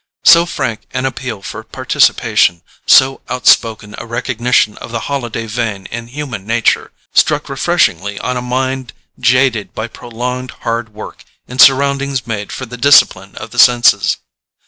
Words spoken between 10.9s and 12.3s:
work in surroundings